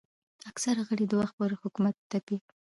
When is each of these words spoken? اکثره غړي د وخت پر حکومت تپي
اکثره 0.51 0.81
غړي 0.89 1.05
د 1.07 1.13
وخت 1.21 1.33
پر 1.39 1.51
حکومت 1.63 1.95
تپي 2.11 2.37